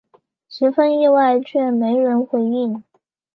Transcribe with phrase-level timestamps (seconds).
[0.49, 2.83] 十分意外却没人回应